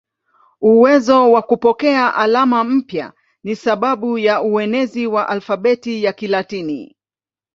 [0.61, 3.13] Uwezo wa kupokea alama mpya
[3.43, 6.95] ni sababu ya uenezi wa alfabeti ya Kilatini.